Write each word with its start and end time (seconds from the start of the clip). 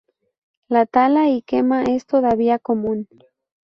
La 0.67 0.87
tala 0.87 1.29
y 1.29 1.43
quema 1.43 1.83
es 1.83 2.07
todavía 2.07 2.57
común. 2.57 3.07